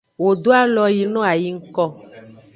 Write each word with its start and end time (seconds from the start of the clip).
Wo 0.21 0.29
do 0.43 0.49
alo 0.61 0.83
yi 0.95 1.03
no 1.13 1.21
a 1.31 1.33
yi 1.41 1.49
ngko. 1.57 1.85